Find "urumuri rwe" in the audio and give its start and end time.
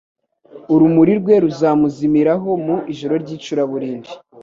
0.73-1.35